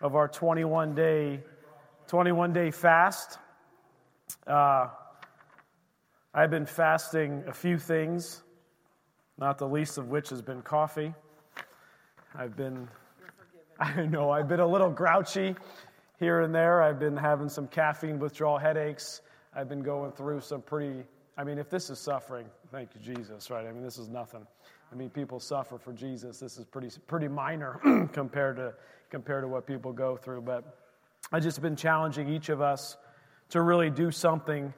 [0.00, 1.40] of our 21 day
[2.08, 3.38] 21 day fast.
[4.46, 4.88] Uh,
[6.32, 8.42] I've been fasting a few things,
[9.38, 11.14] not the least of which has been coffee.
[12.34, 12.88] I've been,
[13.80, 15.56] I know, I've been a little grouchy
[16.20, 16.82] here and there.
[16.82, 19.20] I've been having some caffeine withdrawal headaches.
[19.54, 21.02] I've been going through some pretty,
[21.38, 23.66] I mean, if this is suffering, thank you, Jesus, right?
[23.66, 24.46] I mean, this is nothing.
[24.90, 26.38] I mean, people suffer for Jesus.
[26.38, 28.72] This is pretty, pretty minor compared to,
[29.10, 30.42] compared to what people go through.
[30.42, 30.78] But
[31.32, 32.96] I've just been challenging each of us
[33.50, 34.72] to really do something.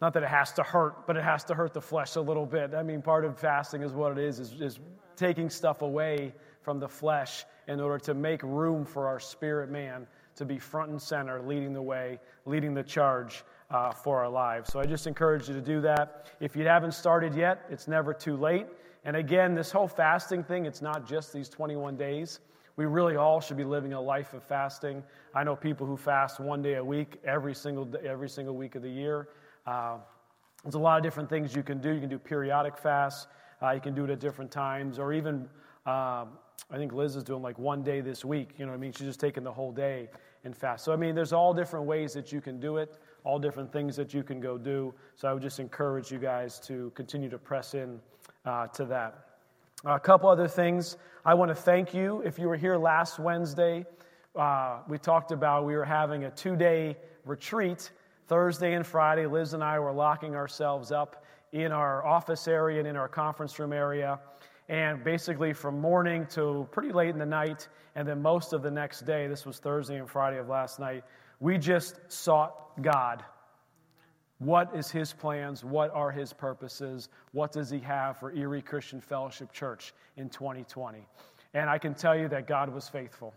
[0.00, 2.46] Not that it has to hurt, but it has to hurt the flesh a little
[2.46, 2.74] bit.
[2.74, 4.80] I mean, part of fasting is what it is, is, is
[5.16, 6.32] taking stuff away
[6.62, 10.90] from the flesh in order to make room for our spirit man to be front
[10.90, 13.44] and center, leading the way, leading the charge
[13.74, 14.72] uh, for our lives.
[14.72, 16.26] So I just encourage you to do that.
[16.38, 18.66] If you haven't started yet, it's never too late.
[19.04, 22.38] And again, this whole fasting thing, it's not just these 21 days.
[22.76, 25.02] We really all should be living a life of fasting.
[25.34, 28.76] I know people who fast one day a week every single, day, every single week
[28.76, 29.28] of the year.
[29.66, 29.96] Uh,
[30.62, 31.92] there's a lot of different things you can do.
[31.92, 33.26] You can do periodic fasts,
[33.60, 35.48] uh, you can do it at different times, or even
[35.84, 36.26] uh,
[36.70, 38.54] I think Liz is doing like one day this week.
[38.58, 38.92] You know what I mean?
[38.92, 40.08] She's just taking the whole day
[40.44, 40.84] and fast.
[40.84, 43.96] So, I mean, there's all different ways that you can do it, all different things
[43.96, 44.94] that you can go do.
[45.16, 48.00] So, I would just encourage you guys to continue to press in
[48.44, 49.26] uh, to that.
[49.84, 50.96] A couple other things.
[51.24, 52.22] I want to thank you.
[52.22, 53.84] If you were here last Wednesday,
[54.34, 57.90] uh, we talked about we were having a two day retreat.
[58.26, 62.88] Thursday and Friday, Liz and I were locking ourselves up in our office area and
[62.88, 64.18] in our conference room area.
[64.68, 68.70] And basically, from morning to pretty late in the night, and then most of the
[68.70, 71.04] next day, this was Thursday and Friday of last night,
[71.38, 73.22] we just sought God.
[74.38, 75.64] What is His plans?
[75.64, 77.08] What are His purposes?
[77.32, 81.06] What does He have for Erie Christian Fellowship Church in 2020?
[81.52, 83.34] And I can tell you that God was faithful.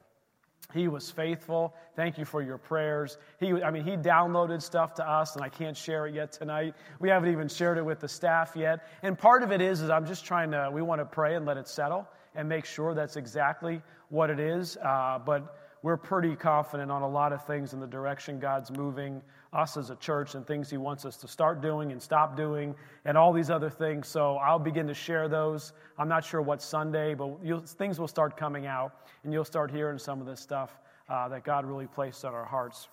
[0.73, 1.73] He was faithful.
[1.95, 3.17] Thank you for your prayers.
[3.39, 6.75] He, I mean, he downloaded stuff to us, and I can't share it yet tonight.
[7.00, 8.85] We haven't even shared it with the staff yet.
[9.01, 11.45] And part of it is, is I'm just trying to, we want to pray and
[11.45, 12.05] let it settle
[12.35, 14.78] and make sure that's exactly what it is.
[14.78, 15.55] Uh, but
[15.87, 19.21] we're pretty confident on a lot of things in the direction God's moving
[19.53, 22.75] us as a church and things He wants us to start doing and stop doing
[23.05, 24.09] and all these other things.
[24.09, 25.71] So I'll begin to share those.
[25.97, 27.39] I'm not sure what Sunday, but
[27.69, 28.91] things will start coming out
[29.23, 30.77] and you'll start hearing some of this stuff
[31.07, 32.89] uh, that God really placed on our hearts.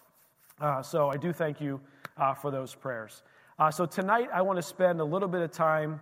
[0.61, 1.81] Uh, so I do thank you
[2.17, 3.25] uh, for those prayers.
[3.59, 5.99] Uh, so tonight I want to spend a little bit of time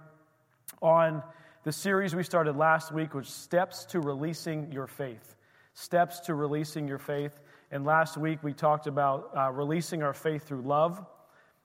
[0.83, 1.23] on
[1.65, 5.37] the series we started last week, which Steps to Releasing Your Faith
[5.75, 7.41] steps to releasing your faith.
[7.71, 11.05] And last week we talked about uh, releasing our faith through love.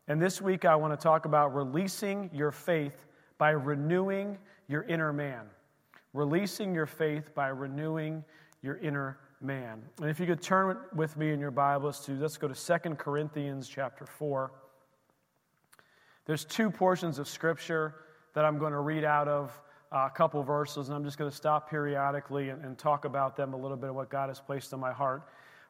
[0.08, 3.06] And this week I want to talk about releasing your faith
[3.38, 4.38] by renewing
[4.68, 5.46] your inner man.
[6.14, 8.24] Releasing your faith by renewing
[8.62, 9.84] your inner man.
[10.02, 12.98] And if you could turn with me in your Bibles to, let's go to Second
[12.98, 14.52] Corinthians chapter 4.
[16.26, 17.96] There's two portions of Scripture
[18.34, 19.60] that I'm going to read out of
[19.92, 23.54] a couple verses, and I'm just going to stop periodically and, and talk about them
[23.54, 25.24] a little bit of what God has placed in my heart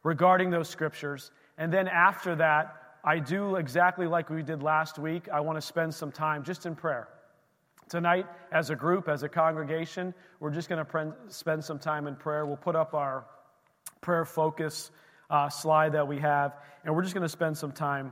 [0.04, 1.32] regarding those scriptures.
[1.58, 5.30] And then after that, I do exactly like we did last week.
[5.30, 7.08] I want to spend some time just in prayer.
[7.90, 12.08] Tonight, as a group, as a congregation, we're just going to pre- spend some time
[12.08, 12.46] in prayer.
[12.46, 13.26] We'll put up our
[14.02, 14.92] prayer focus
[15.30, 18.12] uh, slide that we have, and we're just going to spend some time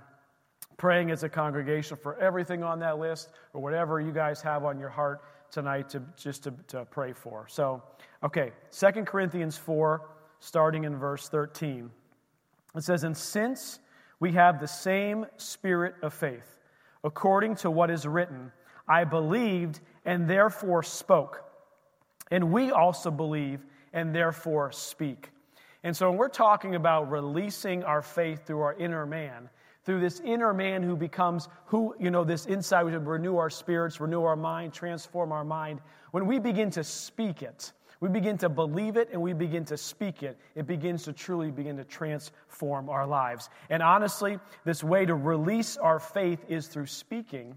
[0.77, 4.79] praying as a congregation for everything on that list or whatever you guys have on
[4.79, 7.47] your heart tonight to just to, to pray for.
[7.47, 7.83] So,
[8.23, 11.89] okay, Second Corinthians 4, starting in verse 13.
[12.75, 13.79] It says, And since
[14.19, 16.59] we have the same spirit of faith,
[17.03, 18.51] according to what is written,
[18.87, 21.43] I believed and therefore spoke.
[22.31, 25.31] And we also believe and therefore speak.
[25.83, 29.49] And so when we're talking about releasing our faith through our inner man,
[29.85, 33.99] through this inner man who becomes who, you know, this inside, we renew our spirits,
[33.99, 35.79] renew our mind, transform our mind.
[36.11, 39.77] When we begin to speak it, we begin to believe it and we begin to
[39.77, 43.49] speak it, it begins to truly begin to transform our lives.
[43.69, 47.55] And honestly, this way to release our faith is through speaking,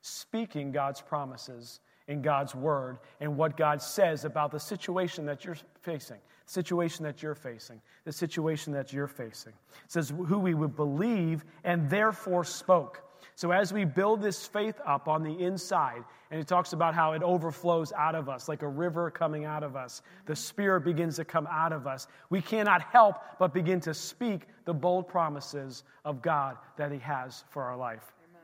[0.00, 5.56] speaking God's promises in God's word and what God says about the situation that you're
[5.82, 6.18] facing
[6.52, 9.52] situation that you're facing, the situation that you're facing.
[9.84, 13.02] It says, who we would believe and therefore spoke.
[13.34, 17.12] So, as we build this faith up on the inside, and it talks about how
[17.12, 21.16] it overflows out of us like a river coming out of us, the Spirit begins
[21.16, 22.08] to come out of us.
[22.30, 27.44] We cannot help but begin to speak the bold promises of God that He has
[27.48, 28.12] for our life.
[28.30, 28.42] Amen.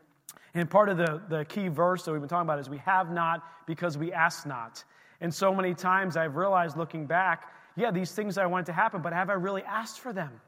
[0.55, 3.11] And part of the, the key verse that we've been talking about is we have
[3.11, 4.85] not because we ask not.
[5.21, 9.03] And so many times I've realized looking back, yeah, these things I want to happen,
[9.03, 10.41] but have I really asked for them?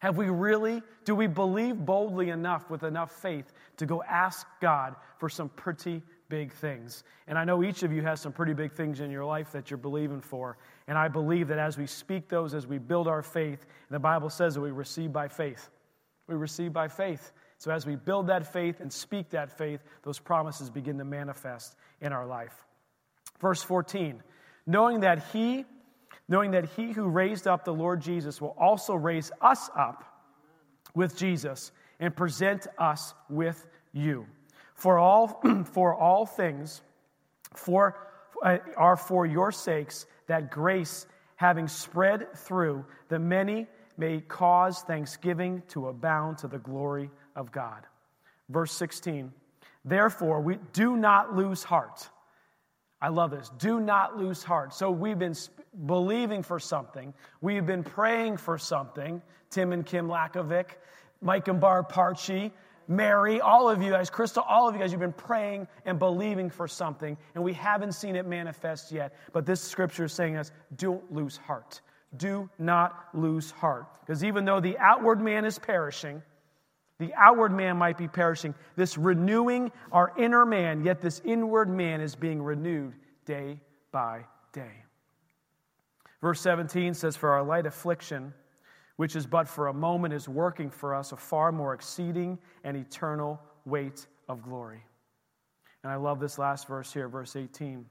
[0.00, 4.96] Have we really, do we believe boldly enough with enough faith to go ask God
[5.18, 7.04] for some pretty big things?
[7.26, 9.70] And I know each of you has some pretty big things in your life that
[9.70, 10.56] you're believing for.
[10.88, 14.00] And I believe that as we speak those, as we build our faith, and the
[14.00, 15.68] Bible says that we receive by faith.
[16.26, 17.32] We receive by faith.
[17.58, 21.76] So as we build that faith and speak that faith, those promises begin to manifest
[22.00, 22.54] in our life.
[23.38, 24.22] Verse 14,
[24.66, 25.66] knowing that He
[26.30, 30.04] knowing that he who raised up the Lord Jesus will also raise us up
[30.94, 34.24] with Jesus and present us with you.
[34.74, 35.42] For all,
[35.72, 36.80] for all things
[37.54, 38.08] for,
[38.42, 43.66] uh, are for your sakes, that grace, having spread through the many,
[43.96, 47.82] may cause thanksgiving to abound to the glory of God.
[48.48, 49.32] Verse 16
[49.84, 52.08] Therefore, we do not lose heart.
[53.02, 53.50] I love this.
[53.58, 54.74] Do not lose heart.
[54.74, 55.34] So we've been
[55.86, 57.14] believing for something.
[57.40, 59.22] We've been praying for something.
[59.50, 60.66] Tim and Kim Lakovic,
[61.22, 62.52] Mike and Barb Parchi,
[62.86, 66.50] Mary, all of you guys, Crystal, all of you guys, you've been praying and believing
[66.50, 69.14] for something, and we haven't seen it manifest yet.
[69.32, 71.80] But this scripture is saying us, don't lose heart.
[72.16, 73.86] Do not lose heart.
[74.00, 76.20] Because even though the outward man is perishing,
[77.00, 82.00] the outward man might be perishing, this renewing our inner man, yet this inward man
[82.02, 82.92] is being renewed
[83.24, 83.58] day
[83.90, 84.84] by day.
[86.20, 88.34] Verse 17 says, For our light affliction,
[88.96, 92.76] which is but for a moment, is working for us a far more exceeding and
[92.76, 94.84] eternal weight of glory.
[95.82, 97.86] And I love this last verse here, verse 18.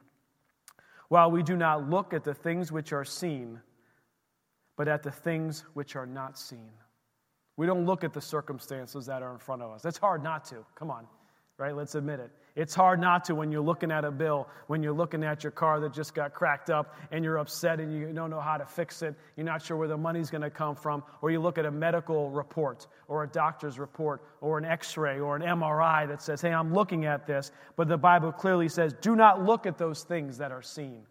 [1.08, 3.60] While we do not look at the things which are seen,
[4.78, 6.70] but at the things which are not seen.
[7.60, 9.84] We don't look at the circumstances that are in front of us.
[9.84, 10.64] It's hard not to.
[10.76, 11.06] Come on,
[11.58, 11.76] right?
[11.76, 12.32] Let's admit it.
[12.56, 15.52] It's hard not to when you're looking at a bill, when you're looking at your
[15.52, 18.66] car that just got cracked up and you're upset and you don't know how to
[18.66, 19.14] fix it.
[19.36, 21.04] You're not sure where the money's going to come from.
[21.22, 25.20] Or you look at a medical report or a doctor's report or an x ray
[25.20, 27.52] or an MRI that says, hey, I'm looking at this.
[27.76, 31.02] But the Bible clearly says, do not look at those things that are seen.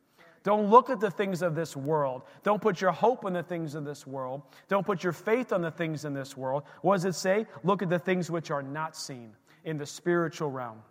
[0.42, 2.22] Don't look at the things of this world.
[2.42, 4.42] Don't put your hope in the things of this world.
[4.68, 6.62] Don't put your faith on the things in this world.
[6.82, 7.46] What does it say?
[7.64, 9.32] Look at the things which are not seen
[9.64, 10.82] in the spiritual realm.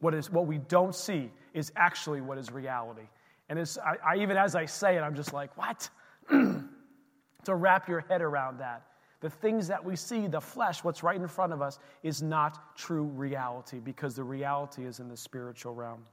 [0.00, 3.08] What, is, what we don't see is actually what is reality.
[3.48, 5.88] And it's, I, I, even as I say it, I'm just like, what?
[6.28, 8.82] to wrap your head around that.
[9.20, 12.76] The things that we see, the flesh, what's right in front of us, is not
[12.76, 16.04] true reality because the reality is in the spiritual realm.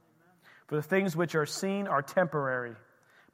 [0.66, 2.74] For the things which are seen are temporary,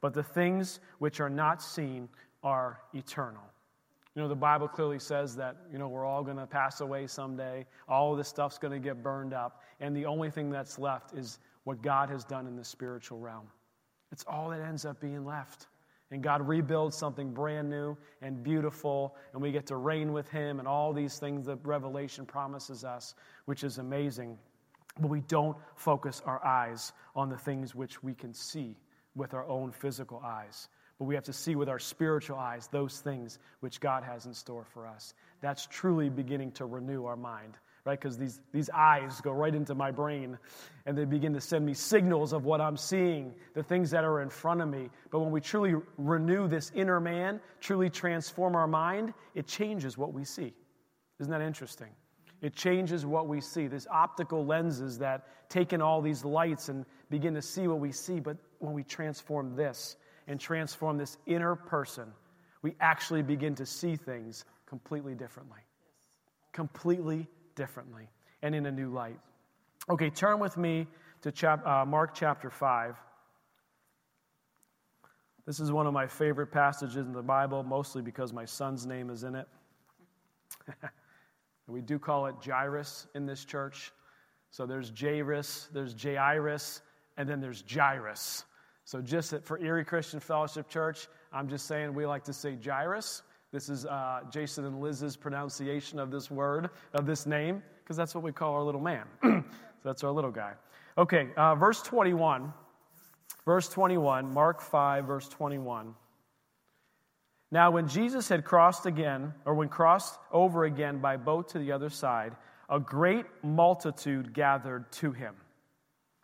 [0.01, 2.09] but the things which are not seen
[2.43, 3.43] are eternal.
[4.15, 7.07] You know, the Bible clearly says that, you know, we're all going to pass away
[7.07, 7.65] someday.
[7.87, 9.61] All of this stuff's going to get burned up.
[9.79, 13.47] And the only thing that's left is what God has done in the spiritual realm.
[14.11, 15.67] It's all that ends up being left.
[16.11, 20.59] And God rebuilds something brand new and beautiful, and we get to reign with Him
[20.59, 23.15] and all these things that Revelation promises us,
[23.45, 24.37] which is amazing.
[24.99, 28.75] But we don't focus our eyes on the things which we can see
[29.15, 30.67] with our own physical eyes
[31.01, 34.35] but we have to see with our spiritual eyes those things which God has in
[34.35, 35.15] store for us.
[35.41, 37.99] That's truly beginning to renew our mind, right?
[37.99, 40.37] Because these, these eyes go right into my brain
[40.85, 44.21] and they begin to send me signals of what I'm seeing, the things that are
[44.21, 44.91] in front of me.
[45.09, 50.13] But when we truly renew this inner man, truly transform our mind, it changes what
[50.13, 50.53] we see.
[51.19, 51.89] Isn't that interesting?
[52.41, 53.67] It changes what we see.
[53.67, 57.91] These optical lenses that take in all these lights and begin to see what we
[57.91, 58.19] see.
[58.19, 62.11] But when we transform this, and transform this inner person,
[62.61, 65.59] we actually begin to see things completely differently.
[66.53, 68.07] Completely differently
[68.41, 69.19] and in a new light.
[69.89, 70.87] Okay, turn with me
[71.21, 72.95] to chap- uh, Mark chapter 5.
[75.45, 79.09] This is one of my favorite passages in the Bible, mostly because my son's name
[79.09, 79.47] is in it.
[81.67, 83.91] we do call it Jairus in this church.
[84.49, 86.81] So there's Jairus, there's Jairus,
[87.17, 88.45] and then there's Jairus.
[88.83, 93.21] So, just for Erie Christian Fellowship Church, I'm just saying we like to say Jairus.
[93.51, 98.15] This is uh, Jason and Liz's pronunciation of this word, of this name, because that's
[98.15, 99.05] what we call our little man.
[99.23, 99.43] so,
[99.83, 100.53] that's our little guy.
[100.97, 102.51] Okay, uh, verse 21.
[103.45, 105.95] Verse 21, Mark 5, verse 21.
[107.51, 111.73] Now, when Jesus had crossed again, or when crossed over again by boat to the
[111.73, 112.33] other side,
[112.69, 115.35] a great multitude gathered to him.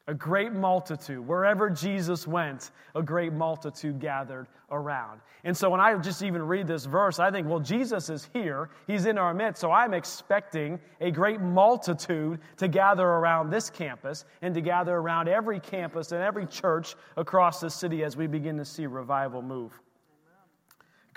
[0.10, 1.28] A great multitude.
[1.28, 5.20] Wherever Jesus went, a great multitude gathered around.
[5.44, 8.70] And so when I just even read this verse, I think, well, Jesus is here.
[8.88, 9.60] He's in our midst.
[9.60, 15.28] So I'm expecting a great multitude to gather around this campus and to gather around
[15.28, 19.78] every campus and every church across the city as we begin to see revival move.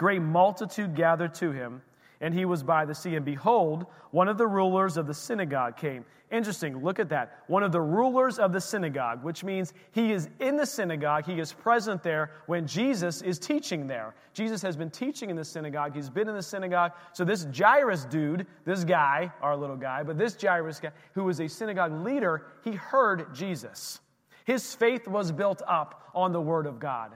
[0.01, 1.83] Great multitude gathered to him
[2.23, 3.17] and he was by the sea.
[3.17, 6.07] And behold, one of the rulers of the synagogue came.
[6.31, 7.43] Interesting, look at that.
[7.49, 11.39] One of the rulers of the synagogue, which means he is in the synagogue, he
[11.39, 14.15] is present there when Jesus is teaching there.
[14.33, 16.93] Jesus has been teaching in the synagogue, he's been in the synagogue.
[17.13, 21.41] So, this Jairus dude, this guy, our little guy, but this Jairus guy, who was
[21.41, 24.01] a synagogue leader, he heard Jesus.
[24.47, 27.13] His faith was built up on the word of God.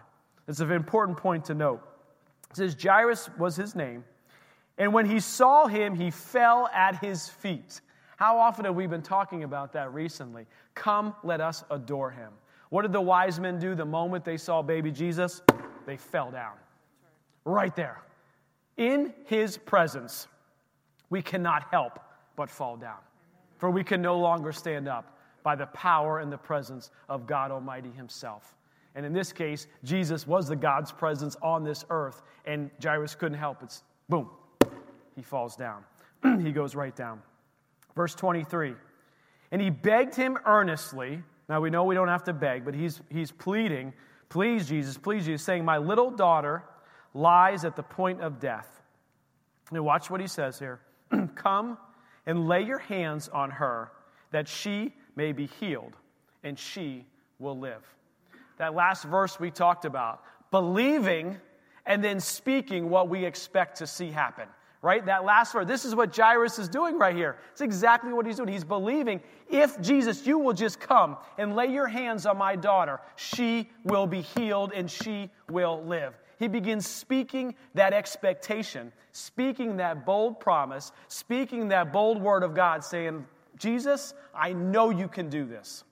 [0.49, 1.81] It's an important point to note.
[2.55, 4.05] It says Jairus was his name.
[4.79, 7.81] And when he saw him, he fell at his feet.
[8.17, 10.47] How often have we been talking about that recently?
[10.77, 12.31] Come, let us adore him.
[12.71, 15.43] What did the wise men do the moment they saw baby Jesus?
[15.85, 16.53] They fell down.
[17.45, 18.03] Right there.
[18.77, 20.29] In his presence,
[21.11, 21.99] we cannot help
[22.37, 22.99] but fall down.
[23.59, 27.51] For we can no longer stand up by the power and the presence of God
[27.51, 28.55] Almighty Himself.
[28.95, 33.39] And in this case, Jesus was the God's presence on this earth, and Jairus couldn't
[33.39, 33.83] help it.
[34.09, 34.31] Boom,
[35.17, 35.85] he falls down.
[36.43, 37.21] he goes right down.
[37.97, 38.75] Verse 23
[39.51, 41.23] And he begged him earnestly.
[41.49, 43.93] Now we know we don't have to beg, but he's, he's pleading,
[44.35, 46.65] Please, Jesus, please, Jesus, saying, My little daughter
[47.13, 48.83] lies at the point of death.
[49.71, 50.81] Now watch what he says here
[51.37, 51.79] Come
[52.27, 53.93] and lay your hands on her
[54.33, 55.93] that she may be healed
[56.43, 57.07] and she
[57.39, 57.83] will live.
[58.59, 61.39] That last verse we talked about, believing
[61.87, 64.49] and then speaking what we expect to see happen
[64.85, 65.07] right?
[65.07, 65.67] That last word.
[65.67, 67.39] This is what Jairus is doing right here.
[67.53, 68.51] It's exactly what he's doing.
[68.51, 73.01] He's believing if Jesus, you will just come and lay your hands on my daughter,
[73.17, 76.21] she will be healed and she will live.
[76.39, 82.85] He begins speaking that expectation, speaking that bold promise, speaking that bold word of God,
[82.85, 83.25] saying,
[83.57, 85.85] Jesus, I know you can do this.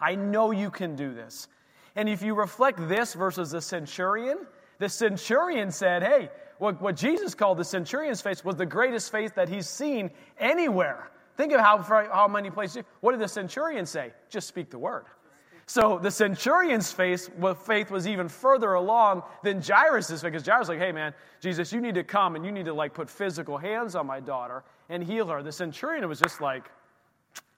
[0.00, 1.48] I know you can do this.
[1.96, 4.38] And if you reflect this versus the centurion,
[4.78, 9.34] the centurion said, Hey, what, what Jesus called the centurion's faith was the greatest faith
[9.34, 11.10] that he's seen anywhere.
[11.36, 12.84] Think of how, how many places.
[13.00, 14.12] What did the centurion say?
[14.28, 15.06] Just speak the word.
[15.66, 17.30] So the centurion's faith,
[17.64, 21.80] faith was even further along than Jairus' because Jairus was like, hey man, Jesus, you
[21.80, 25.02] need to come and you need to like put physical hands on my daughter and
[25.02, 25.42] heal her.
[25.42, 26.68] The centurion was just like,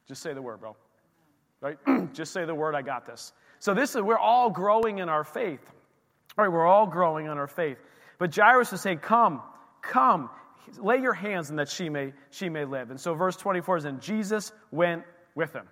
[0.07, 0.77] just say the word, bro.
[1.63, 1.79] Right?
[2.13, 3.33] just say the word, I got this.
[3.61, 5.61] So this is we're all growing in our faith.
[6.37, 7.79] All right, we're all growing in our faith.
[8.19, 9.41] But Jairus is saying, Come,
[9.81, 10.29] come,
[10.79, 12.91] lay your hands and that she may, she may live.
[12.91, 15.05] And so verse 24 is, And Jesus went
[15.35, 15.67] with him.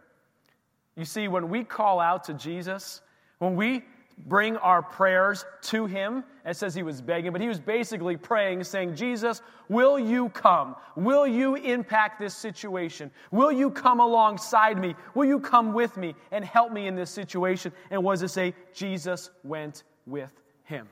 [0.96, 3.00] You see, when we call out to Jesus,
[3.38, 3.84] when we
[4.26, 8.64] bring our prayers to him, it says he was begging, but he was basically praying,
[8.64, 10.76] saying, Jesus, will you come?
[10.96, 13.10] Will you impact this situation?
[13.30, 14.94] Will you come alongside me?
[15.14, 17.72] Will you come with me and help me in this situation?
[17.90, 18.54] And does it say?
[18.72, 20.32] Jesus went with
[20.64, 20.88] him.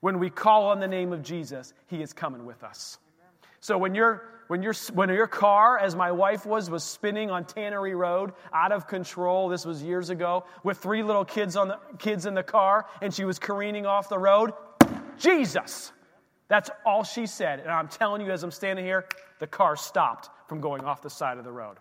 [0.00, 2.98] When we call on the name of Jesus, He is coming with us.
[3.60, 7.44] So when your when your when your car, as my wife was, was spinning on
[7.44, 9.48] Tannery Road, out of control.
[9.48, 13.12] This was years ago, with three little kids on the kids in the car, and
[13.12, 14.52] she was careening off the road.
[15.18, 15.92] Jesus,
[16.48, 17.60] that's all she said.
[17.60, 19.06] And I'm telling you, as I'm standing here,
[19.38, 21.76] the car stopped from going off the side of the road.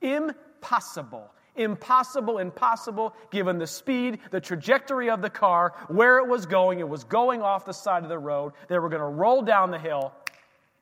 [0.00, 6.80] Impossible impossible, impossible, given the speed, the trajectory of the car, where it was going.
[6.80, 8.52] It was going off the side of the road.
[8.68, 10.12] They were going to roll down the hill.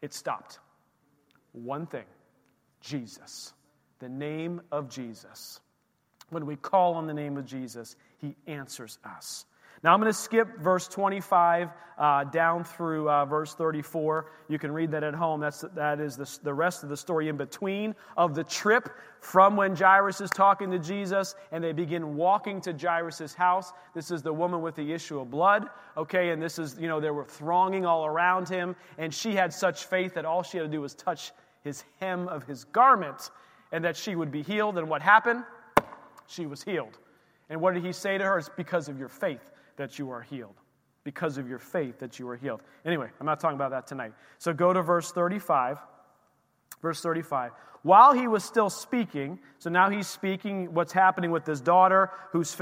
[0.04, 0.58] It stopped.
[1.52, 2.04] One thing
[2.82, 3.54] Jesus,
[4.00, 5.60] the name of Jesus.
[6.28, 9.46] When we call on the name of Jesus, he answers us.
[9.82, 14.30] Now I'm going to skip verse 25 uh, down through uh, verse 34.
[14.48, 15.40] You can read that at home.
[15.40, 18.88] That's, that is the, the rest of the story in between of the trip
[19.20, 23.72] from when Jairus is talking to Jesus and they begin walking to Jairus' house.
[23.94, 26.30] This is the woman with the issue of blood, okay?
[26.30, 28.76] And this is, you know, they were thronging all around him.
[28.98, 32.28] And she had such faith that all she had to do was touch his hem
[32.28, 33.30] of his garment
[33.72, 34.78] and that she would be healed.
[34.78, 35.44] And what happened?
[36.26, 36.98] She was healed.
[37.50, 38.38] And what did he say to her?
[38.38, 40.56] It's because of your faith that you are healed.
[41.04, 42.62] Because of your faith that you are healed.
[42.86, 44.12] Anyway, I'm not talking about that tonight.
[44.38, 45.78] So go to verse 35.
[46.80, 47.52] Verse 35.
[47.84, 52.54] While he was still speaking, so now he's speaking what's happening with his daughter, whose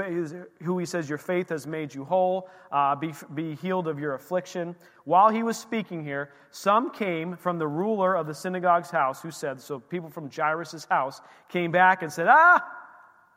[0.61, 4.15] who he says, Your faith has made you whole, uh, be, be healed of your
[4.15, 4.75] affliction.
[5.05, 9.31] While he was speaking here, some came from the ruler of the synagogue's house who
[9.31, 12.61] said, So people from Jairus' house came back and said, Ah,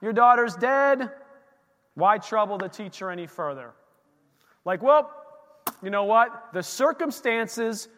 [0.02, 1.08] your daughter's dead.
[1.96, 3.72] Why trouble the teacher any further?
[4.66, 5.10] Like, well,
[5.82, 6.52] you know what?
[6.52, 7.88] The circumstances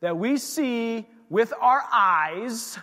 [0.00, 2.78] that we see with our eyes,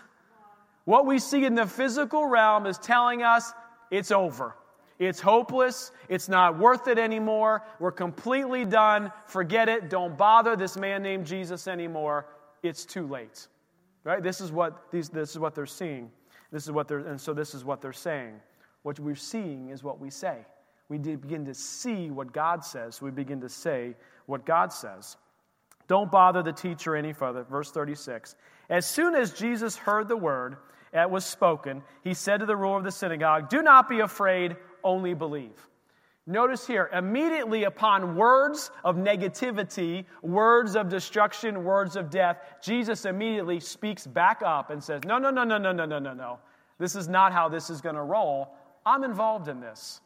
[0.84, 3.53] what we see in the physical realm is telling us
[3.89, 4.53] it's over.
[5.00, 5.91] It's hopeless.
[6.10, 7.63] It's not worth it anymore.
[7.79, 9.13] We're completely done.
[9.27, 9.89] Forget it.
[9.89, 12.27] Don't bother this man named Jesus anymore.
[12.63, 13.48] It's too late.
[14.03, 14.22] Right?
[14.22, 16.12] This is what these this is what they're seeing.
[16.51, 18.39] This is what they're and so this is what they're saying.
[18.84, 20.46] What we're seeing is what we say.
[20.89, 23.01] We begin to see what God says.
[23.01, 23.96] We begin to say
[24.27, 25.18] what God says.
[25.88, 27.44] Don't bother the teacher any further.
[27.44, 28.36] Verse 36.
[28.70, 30.58] As soon as Jesus heard the word
[30.92, 34.56] that was spoken, he said to the ruler of the synagogue, Do not be afraid,
[34.84, 35.70] only believe.
[36.27, 43.60] Notice here, immediately upon words of negativity, words of destruction, words of death, Jesus immediately
[43.60, 46.39] speaks back up and says, No, no, no, no, no, no, no, no, no.
[46.80, 48.50] This is not how this is going to roll.
[48.86, 50.01] I'm involved in this.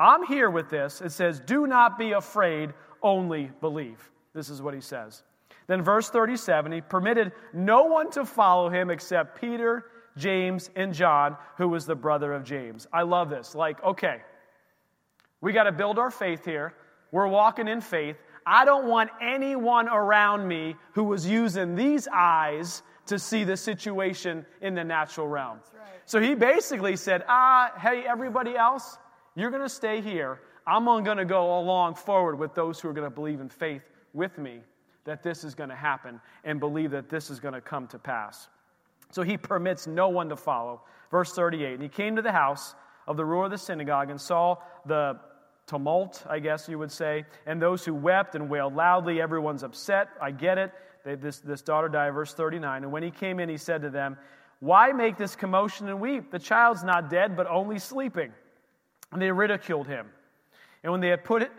[0.00, 1.02] I'm here with this.
[1.02, 4.10] It says, Do not be afraid, only believe.
[4.34, 5.22] This is what he says.
[5.66, 9.84] Then, verse 37 he permitted no one to follow him except Peter,
[10.16, 12.86] James, and John, who was the brother of James.
[12.92, 13.54] I love this.
[13.54, 14.22] Like, okay,
[15.40, 16.74] we got to build our faith here.
[17.12, 18.16] We're walking in faith.
[18.46, 24.46] I don't want anyone around me who was using these eyes to see the situation
[24.60, 25.58] in the natural realm.
[25.72, 25.88] Right.
[26.06, 28.98] So he basically said, Ah, hey, everybody else,
[29.34, 30.40] you're going to stay here.
[30.66, 33.82] I'm going to go along forward with those who are going to believe in faith
[34.12, 34.60] with me
[35.04, 37.98] that this is going to happen and believe that this is going to come to
[37.98, 38.48] pass.
[39.10, 40.82] So he permits no one to follow.
[41.10, 42.74] Verse 38 And he came to the house
[43.06, 44.56] of the ruler of the synagogue and saw
[44.86, 45.18] the
[45.66, 49.20] tumult, I guess you would say, and those who wept and wailed loudly.
[49.20, 50.08] Everyone's upset.
[50.20, 50.72] I get it.
[51.04, 52.84] They, this, this daughter died, verse 39.
[52.84, 54.16] And when he came in, he said to them,
[54.60, 56.30] Why make this commotion and weep?
[56.30, 58.32] The child's not dead, but only sleeping.
[59.12, 60.06] And they ridiculed him.
[60.82, 61.50] And when they had put it,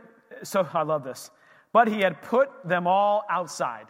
[0.43, 1.29] so I love this.
[1.73, 3.85] But he had put them all outside.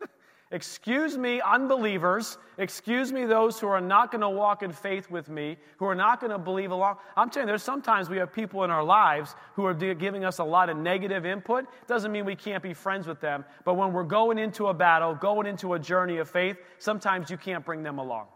[0.50, 2.36] Excuse me, unbelievers.
[2.58, 5.94] Excuse me, those who are not going to walk in faith with me, who are
[5.94, 6.96] not going to believe along.
[7.16, 10.38] I'm telling you, there's sometimes we have people in our lives who are giving us
[10.38, 11.64] a lot of negative input.
[11.86, 13.44] Doesn't mean we can't be friends with them.
[13.64, 17.38] But when we're going into a battle, going into a journey of faith, sometimes you
[17.38, 18.26] can't bring them along.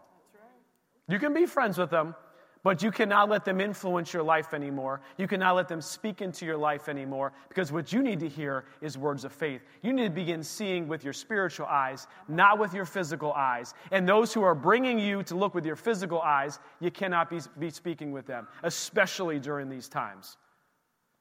[1.09, 2.15] You can be friends with them,
[2.63, 5.01] but you cannot let them influence your life anymore.
[5.17, 8.65] You cannot let them speak into your life anymore because what you need to hear
[8.81, 9.61] is words of faith.
[9.81, 13.73] You need to begin seeing with your spiritual eyes, not with your physical eyes.
[13.91, 17.39] And those who are bringing you to look with your physical eyes, you cannot be,
[17.59, 20.37] be speaking with them, especially during these times.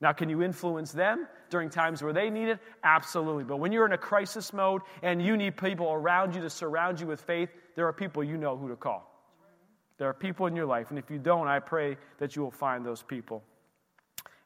[0.00, 2.58] Now, can you influence them during times where they need it?
[2.84, 3.44] Absolutely.
[3.44, 7.00] But when you're in a crisis mode and you need people around you to surround
[7.00, 9.15] you with faith, there are people you know who to call.
[9.98, 12.50] There are people in your life, and if you don't, I pray that you will
[12.50, 13.42] find those people.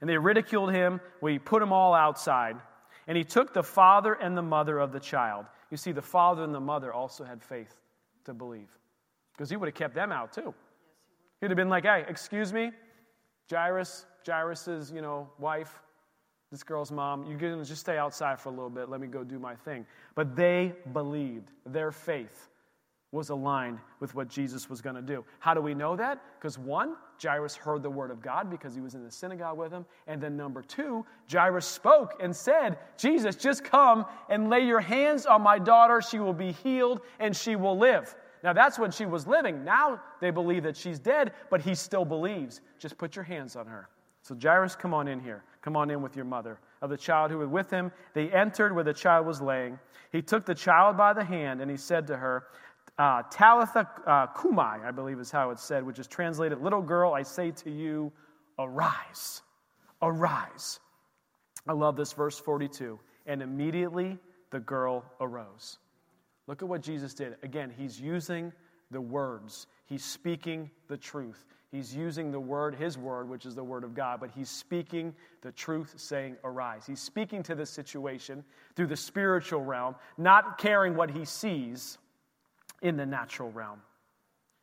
[0.00, 1.00] And they ridiculed him.
[1.20, 2.56] We put them all outside.
[3.06, 5.46] And he took the father and the mother of the child.
[5.70, 7.74] You see, the father and the mother also had faith
[8.24, 8.68] to believe
[9.32, 10.54] because he would have kept them out too.
[11.40, 12.70] He'd have been like, hey, excuse me,
[13.50, 15.82] Jairus, Jairus's, you know, wife,
[16.50, 18.88] this girl's mom, you can just stay outside for a little bit.
[18.88, 19.86] Let me go do my thing.
[20.14, 21.48] But they believed.
[21.64, 22.48] Their faith
[23.12, 25.24] was aligned with what Jesus was going to do.
[25.40, 26.22] How do we know that?
[26.38, 29.72] Because one, Jairus heard the word of God because he was in the synagogue with
[29.72, 29.84] him.
[30.06, 35.26] And then number two, Jairus spoke and said, Jesus, just come and lay your hands
[35.26, 36.00] on my daughter.
[36.00, 38.14] She will be healed and she will live.
[38.44, 39.64] Now that's when she was living.
[39.64, 42.60] Now they believe that she's dead, but he still believes.
[42.78, 43.88] Just put your hands on her.
[44.22, 45.44] So Jairus, come on in here.
[45.62, 46.58] Come on in with your mother.
[46.80, 49.78] Of the child who was with him, they entered where the child was laying.
[50.12, 52.44] He took the child by the hand and he said to her,
[53.00, 57.14] uh, Talitha uh, Kumai, I believe is how it's said, which is translated, Little girl,
[57.14, 58.12] I say to you,
[58.58, 59.40] arise.
[60.02, 60.80] Arise.
[61.66, 63.00] I love this verse 42.
[63.24, 64.18] And immediately
[64.50, 65.78] the girl arose.
[66.46, 67.36] Look at what Jesus did.
[67.42, 68.52] Again, he's using
[68.90, 71.46] the words, he's speaking the truth.
[71.70, 75.14] He's using the word, his word, which is the word of God, but he's speaking
[75.40, 76.84] the truth, saying, Arise.
[76.84, 81.98] He's speaking to this situation through the spiritual realm, not caring what he sees
[82.82, 83.80] in the natural realm.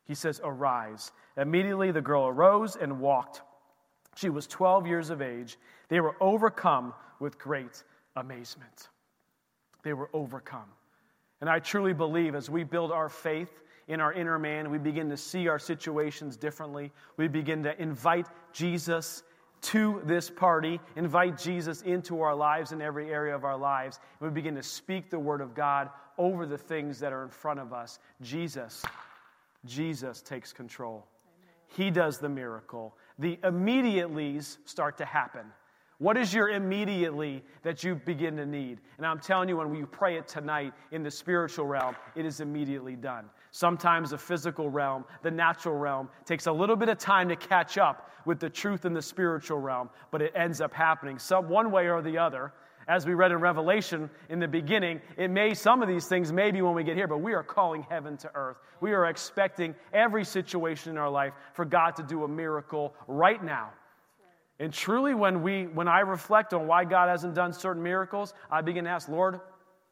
[0.06, 1.12] He says, Arise.
[1.36, 3.42] Immediately the girl arose and walked.
[4.16, 5.58] She was 12 years of age.
[5.88, 7.84] They were overcome with great
[8.16, 8.88] amazement.
[9.82, 10.68] They were overcome.
[11.40, 14.70] And I truly believe as we build our faith in our inner man.
[14.70, 16.92] We begin to see our situations differently.
[17.16, 19.22] We begin to invite Jesus
[19.60, 23.98] to this party, invite Jesus into our lives in every area of our lives.
[24.20, 27.30] And we begin to speak the word of God over the things that are in
[27.30, 27.98] front of us.
[28.20, 28.84] Jesus,
[29.64, 31.06] Jesus takes control.
[31.68, 32.96] He does the miracle.
[33.18, 35.46] The immediatelys start to happen.
[35.98, 38.78] What is your immediately that you begin to need?
[38.98, 42.40] And I'm telling you, when you pray it tonight in the spiritual realm, it is
[42.40, 43.24] immediately done.
[43.50, 47.78] Sometimes the physical realm, the natural realm, takes a little bit of time to catch
[47.78, 51.72] up with the truth in the spiritual realm, but it ends up happening some one
[51.72, 52.52] way or the other.
[52.88, 56.50] As we read in Revelation in the beginning, it may some of these things may
[56.50, 58.56] be when we get here, but we are calling heaven to earth.
[58.80, 63.42] We are expecting every situation in our life for God to do a miracle right
[63.44, 63.70] now
[64.60, 68.60] and truly, when, we, when I reflect on why God hasn't done certain miracles, I
[68.60, 69.40] begin to ask, Lord,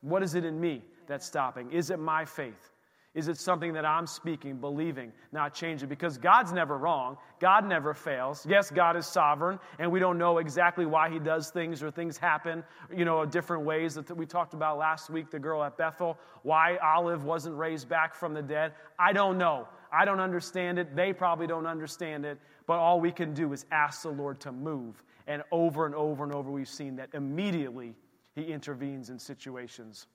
[0.01, 1.71] what is it in me that's stopping?
[1.71, 2.71] Is it my faith?
[3.17, 5.89] Is it something that I'm speaking, believing, not changing?
[5.89, 7.17] Because God's never wrong.
[7.41, 8.45] God never fails.
[8.47, 12.19] Yes, God is sovereign, and we don't know exactly why He does things or things
[12.19, 12.63] happen,
[12.95, 16.77] you know, different ways that we talked about last week, the girl at Bethel, why
[16.77, 18.75] Olive wasn't raised back from the dead.
[18.99, 19.67] I don't know.
[19.91, 20.95] I don't understand it.
[20.95, 22.39] They probably don't understand it.
[22.67, 25.03] But all we can do is ask the Lord to move.
[25.27, 27.95] And over and over and over, we've seen that immediately
[28.35, 30.07] He intervenes in situations,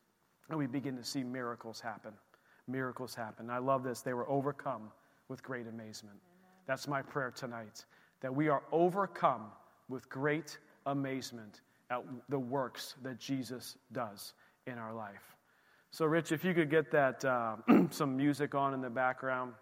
[0.49, 2.13] and we begin to see miracles happen
[2.71, 3.49] miracles happen.
[3.49, 4.01] I love this.
[4.01, 4.91] They were overcome
[5.27, 6.17] with great amazement.
[6.67, 7.85] That's my prayer tonight,
[8.21, 9.45] that we are overcome
[9.89, 14.33] with great amazement at the works that Jesus does
[14.67, 15.35] in our life.
[15.91, 17.57] So, Rich, if you could get that uh,
[17.89, 19.53] some music on in the background.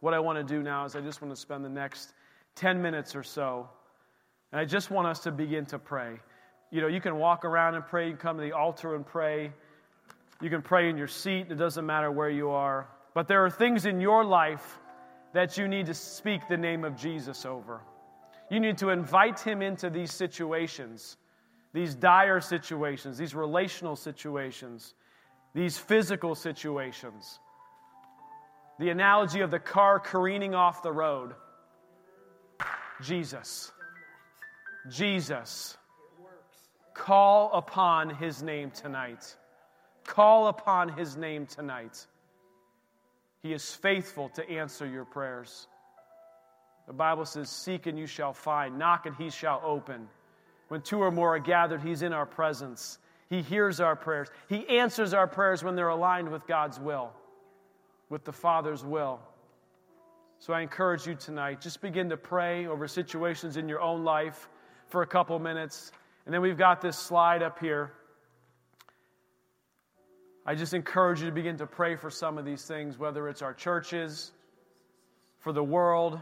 [0.00, 2.14] What I want to do now is I just want to spend the next
[2.54, 3.68] 10 minutes or so,
[4.52, 6.18] and I just want us to begin to pray.
[6.70, 9.04] You know, you can walk around and pray, you can come to the altar and
[9.04, 9.52] pray.
[10.40, 12.88] You can pray in your seat, it doesn't matter where you are.
[13.14, 14.78] But there are things in your life
[15.32, 17.80] that you need to speak the name of Jesus over.
[18.50, 21.16] You need to invite him into these situations,
[21.72, 24.94] these dire situations, these relational situations,
[25.54, 27.38] these physical situations.
[28.78, 31.34] The analogy of the car careening off the road.
[33.02, 33.70] Jesus.
[34.88, 35.76] Jesus.
[36.94, 39.36] Call upon his name tonight.
[40.10, 42.04] Call upon his name tonight.
[43.44, 45.68] He is faithful to answer your prayers.
[46.88, 50.08] The Bible says, Seek and you shall find, knock and he shall open.
[50.66, 52.98] When two or more are gathered, he's in our presence.
[53.28, 54.26] He hears our prayers.
[54.48, 57.12] He answers our prayers when they're aligned with God's will,
[58.08, 59.20] with the Father's will.
[60.40, 64.48] So I encourage you tonight, just begin to pray over situations in your own life
[64.88, 65.92] for a couple minutes.
[66.26, 67.92] And then we've got this slide up here.
[70.50, 73.40] I just encourage you to begin to pray for some of these things, whether it's
[73.40, 74.32] our churches,
[75.38, 76.18] for the world,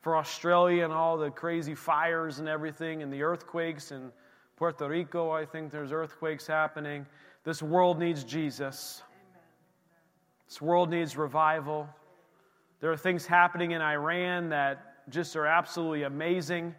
[0.00, 4.12] for Australia and all the crazy fires and everything, and the earthquakes in
[4.56, 5.28] Puerto Rico.
[5.28, 7.04] I think there's earthquakes happening.
[7.42, 9.02] This world needs Jesus.
[10.46, 11.88] This world needs revival.
[12.78, 16.76] There are things happening in Iran that just are absolutely amazing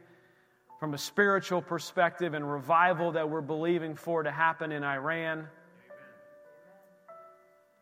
[0.79, 5.49] from a spiritual perspective and revival that we're believing for to happen in Iran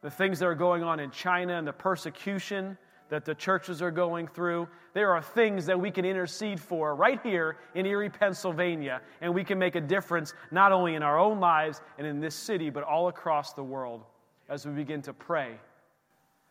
[0.01, 2.77] the things that are going on in China and the persecution
[3.09, 4.67] that the churches are going through.
[4.93, 9.43] There are things that we can intercede for right here in Erie, Pennsylvania, and we
[9.43, 12.83] can make a difference not only in our own lives and in this city, but
[12.83, 14.03] all across the world
[14.47, 15.55] as we begin to pray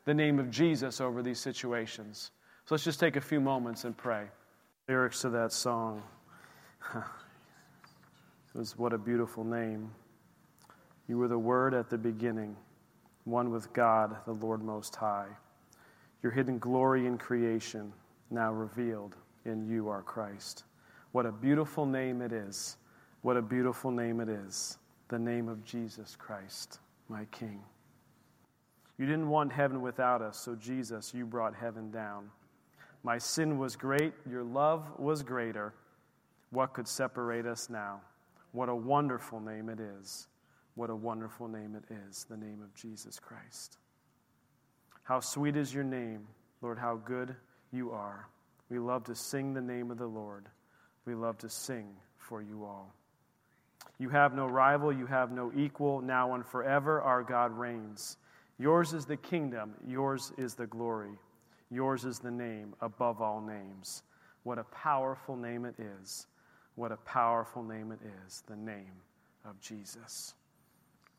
[0.05, 2.31] the name of Jesus over these situations.
[2.65, 4.25] So let's just take a few moments and pray.
[4.89, 6.03] Lyrics to that song.
[6.95, 7.03] it
[8.55, 9.91] was what a beautiful name.
[11.09, 12.57] You were the word at the beginning
[13.29, 15.29] one with God, the Lord Most High.
[16.23, 17.93] Your hidden glory in creation,
[18.31, 20.65] now revealed in you, our Christ.
[21.13, 22.77] What a beautiful name it is.
[23.23, 24.79] What a beautiful name it is.
[25.09, 27.63] The name of Jesus Christ, my King.
[28.99, 32.31] You didn't want heaven without us, so Jesus, you brought heaven down.
[33.05, 35.73] My sin was great, your love was greater.
[36.51, 38.01] What could separate us now?
[38.53, 40.27] What a wonderful name it is.
[40.79, 43.79] What a wonderful name it is, the name of Jesus Christ.
[45.03, 46.29] How sweet is your name,
[46.63, 47.35] Lord, how good
[47.73, 48.29] you are.
[48.71, 50.47] We love to sing the name of the Lord.
[51.05, 52.95] We love to sing for you all.
[53.99, 56.01] You have no rival, you have no equal.
[56.01, 58.17] Now and forever, our God reigns.
[58.57, 61.19] Yours is the kingdom, yours is the glory,
[61.73, 64.05] yours is the name above all names.
[64.45, 66.29] What a powerful name it is.
[66.77, 69.03] What a powerful name it is, the name
[69.45, 70.35] of Jesus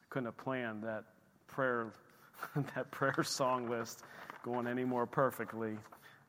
[0.09, 1.03] couldn't have planned that
[1.47, 1.93] prayer
[2.75, 4.03] that prayer song list
[4.43, 5.77] going any more perfectly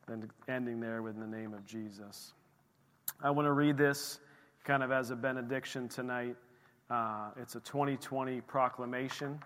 [0.07, 2.33] than ending there with the name of Jesus.
[3.23, 4.19] I want to read this
[4.64, 6.37] kind of as a benediction tonight.
[6.90, 9.38] Uh, it's a 2020 proclamation.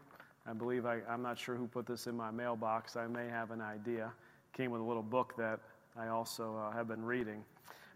[0.46, 2.96] I believe I, I'm not sure who put this in my mailbox.
[2.96, 4.12] I may have an idea.
[4.52, 5.60] Came with a little book that
[5.98, 7.44] I also uh, have been reading.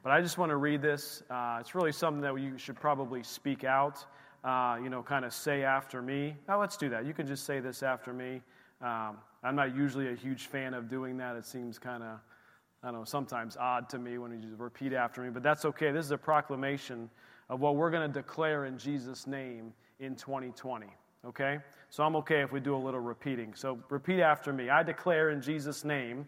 [0.02, 1.22] But I just want to read this.
[1.30, 4.04] Uh, it's really something that you should probably speak out,
[4.48, 6.34] uh, you know, kind of say after me.
[6.48, 7.04] Now, let's do that.
[7.04, 8.40] You can just say this after me.
[8.80, 11.36] Um, I'm not usually a huge fan of doing that.
[11.36, 12.18] It seems kind of,
[12.82, 15.66] I don't know, sometimes odd to me when you just repeat after me, but that's
[15.66, 15.90] okay.
[15.90, 17.10] This is a proclamation
[17.50, 20.86] of what we're going to declare in Jesus' name in 2020,
[21.26, 21.58] okay?
[21.90, 23.52] So I'm okay if we do a little repeating.
[23.54, 24.70] So repeat after me.
[24.70, 26.26] I declare in Jesus' name.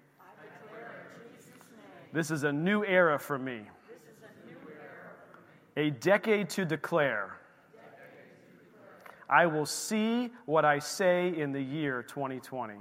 [2.12, 3.62] This is a new era for me.
[3.88, 7.39] This is a new era a decade to declare.
[9.30, 12.74] I will see what I say in the year 2020.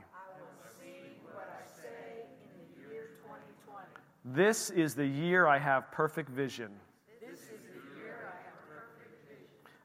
[4.26, 6.72] This is the year I have perfect vision.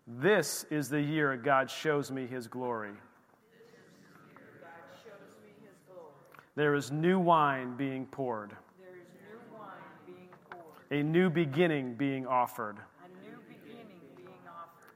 [0.06, 2.92] This is the year God shows me his glory.
[6.56, 8.52] There is new wine being poured.
[10.90, 12.76] A new beginning being offered.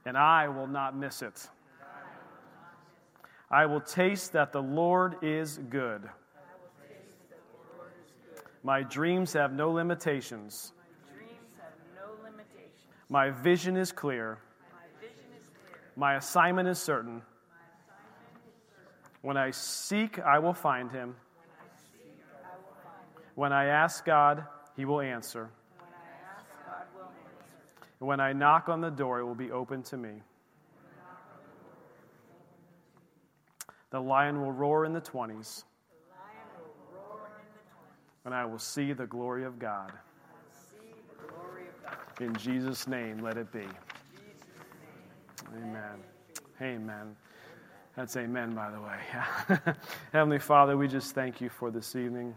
[0.05, 1.47] And I will not miss it.
[3.51, 6.07] I will taste that the Lord is good.
[8.63, 10.73] My dreams have no limitations.
[13.09, 14.37] My vision is clear.
[15.95, 17.23] My assignment is certain.
[19.21, 21.15] When I seek, I will find him.
[23.35, 25.49] When I ask God, he will answer.
[27.99, 30.21] When I knock on the door, it will be open to me.
[33.91, 35.63] The lion will roar in the 20s.
[38.25, 39.91] And I will see the glory of God.
[42.19, 43.65] In Jesus' name, let it be.
[45.55, 46.03] Amen.
[46.61, 47.15] Amen.
[47.95, 49.75] That's amen, by the way.
[50.11, 52.35] Heavenly Father, we just thank you for this evening.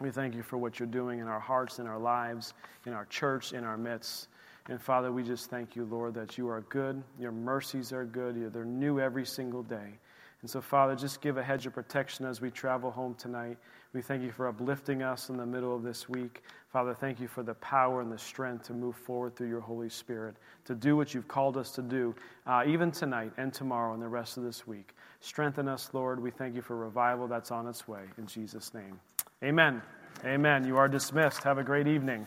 [0.00, 2.54] We thank you for what you're doing in our hearts, in our lives,
[2.86, 4.28] in our church, in our midst.
[4.68, 7.02] And Father, we just thank you, Lord, that you are good.
[7.18, 8.52] Your mercies are good.
[8.52, 9.98] They're new every single day.
[10.42, 13.58] And so, Father, just give a hedge of protection as we travel home tonight.
[13.92, 16.42] We thank you for uplifting us in the middle of this week.
[16.72, 19.88] Father, thank you for the power and the strength to move forward through your Holy
[19.88, 22.14] Spirit, to do what you've called us to do,
[22.46, 24.94] uh, even tonight and tomorrow and the rest of this week.
[25.20, 26.22] Strengthen us, Lord.
[26.22, 28.02] We thank you for revival that's on its way.
[28.16, 28.98] In Jesus' name.
[29.42, 29.82] Amen.
[30.24, 30.64] Amen.
[30.64, 31.42] You are dismissed.
[31.42, 32.26] Have a great evening.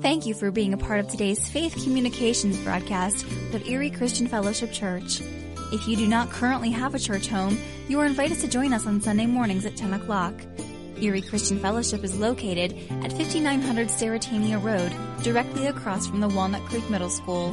[0.00, 4.72] Thank you for being a part of today's Faith Communications broadcast of Erie Christian Fellowship
[4.72, 5.20] Church.
[5.72, 8.86] If you do not currently have a church home, you are invited to join us
[8.86, 10.34] on Sunday mornings at 10 o'clock.
[11.00, 12.72] Erie Christian Fellowship is located
[13.02, 17.52] at 5900 Sterrettania Road, directly across from the Walnut Creek Middle School.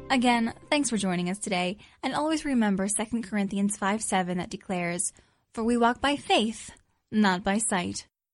[0.10, 5.14] Again, thanks for joining us today, and always remember 2 Corinthians 5 7 that declares,
[5.54, 6.72] For we walk by faith,
[7.12, 8.08] not by sight.